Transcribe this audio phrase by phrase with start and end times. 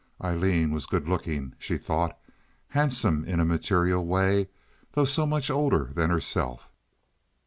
[0.19, 4.49] Aileen was good looking, she thought—handsome in a material way,
[4.93, 6.71] though so much older than herself.